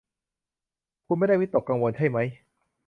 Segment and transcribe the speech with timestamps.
[1.05, 2.27] คุณไม่ได้วิตกกังวลใช่มั้ย